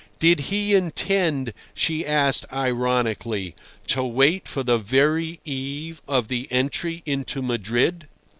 Did 0.19 0.39
he 0.49 0.73
intend, 0.73 1.53
she 1.75 2.07
asked 2.07 2.47
ironically, 2.51 3.53
to 3.85 4.03
wait 4.03 4.47
for 4.47 4.63
the 4.63 4.79
very 4.79 5.39
eve 5.45 6.01
of 6.07 6.27
the 6.27 6.47
entry 6.49 7.03
into 7.05 7.43
Madrid? 7.43 8.07